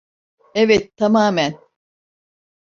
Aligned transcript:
Evet, 0.55 0.95
tamamen. 0.97 1.59